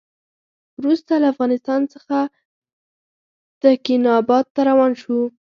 وروسته 0.79 1.11
له 1.21 1.27
افغانستان 1.33 1.81
څخه 1.93 2.17
تکیناباد 3.61 4.45
ته 4.55 4.61
روان 4.69 4.91
شو. 5.01 5.17